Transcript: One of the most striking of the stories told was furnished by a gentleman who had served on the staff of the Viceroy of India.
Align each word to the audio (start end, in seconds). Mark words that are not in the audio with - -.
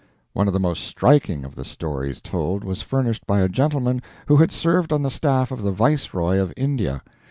One 0.33 0.47
of 0.47 0.53
the 0.53 0.59
most 0.59 0.85
striking 0.85 1.45
of 1.45 1.53
the 1.53 1.63
stories 1.63 2.21
told 2.21 2.63
was 2.63 2.81
furnished 2.81 3.27
by 3.27 3.41
a 3.41 3.47
gentleman 3.47 4.01
who 4.25 4.37
had 4.37 4.51
served 4.51 4.91
on 4.91 5.03
the 5.03 5.11
staff 5.11 5.51
of 5.51 5.61
the 5.61 5.71
Viceroy 5.71 6.39
of 6.39 6.51
India. 6.57 7.03